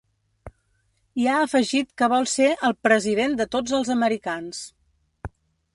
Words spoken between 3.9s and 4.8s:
americans’.